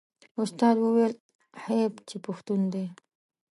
[0.41, 1.13] استاد وویل
[1.65, 2.85] حیف چې پښتون دی.